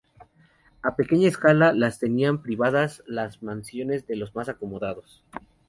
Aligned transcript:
A 0.81 0.95
pequeña 0.95 1.27
escala 1.27 1.73
las 1.73 1.99
tenían 1.99 2.41
privadas 2.41 3.03
las 3.05 3.43
mansiones 3.43 4.07
de 4.07 4.15
los 4.15 4.33
más 4.33 4.49
acomodados. 4.49 5.23